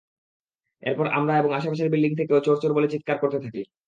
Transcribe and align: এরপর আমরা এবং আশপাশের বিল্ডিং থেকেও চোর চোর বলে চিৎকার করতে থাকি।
এরপর 0.83 1.05
আমরা 1.17 1.33
এবং 1.37 1.51
আশপাশের 1.53 1.91
বিল্ডিং 1.93 2.11
থেকেও 2.19 2.43
চোর 2.45 2.57
চোর 2.61 2.71
বলে 2.73 2.87
চিৎকার 2.93 3.17
করতে 3.19 3.37
থাকি। 3.45 3.61